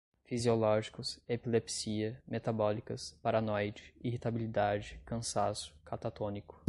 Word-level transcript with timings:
fisiológicos, 0.27 1.09
epilepsia, 1.29 2.19
metabólicas, 2.27 3.15
paranoide, 3.21 3.93
irritabilidade, 4.01 4.99
cansaço, 5.05 5.75
catatônico 5.85 6.59